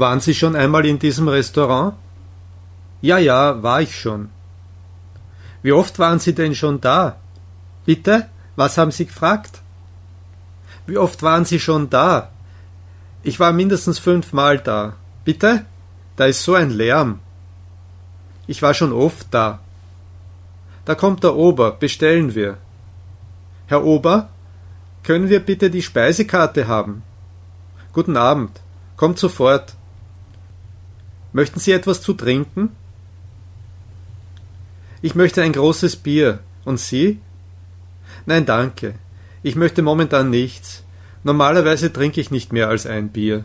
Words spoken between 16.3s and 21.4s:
so ein Lärm. Ich war schon oft da. Da kommt der